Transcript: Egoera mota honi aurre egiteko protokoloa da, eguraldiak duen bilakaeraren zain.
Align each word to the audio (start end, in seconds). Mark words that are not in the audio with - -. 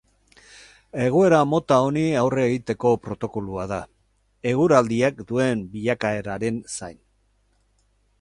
Egoera 1.01 1.41
mota 1.49 1.75
honi 1.89 2.05
aurre 2.21 2.45
egiteko 2.45 2.93
protokoloa 3.03 3.65
da, 3.73 3.79
eguraldiak 4.53 5.21
duen 5.33 5.61
bilakaeraren 5.75 6.59
zain. 6.79 6.99